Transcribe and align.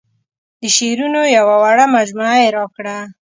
د 0.61 0.63
شعرونو 0.75 1.21
یوه 1.37 1.55
وړه 1.63 1.85
مجموعه 1.95 2.37
یې 2.43 2.49
راکړه. 2.57 2.97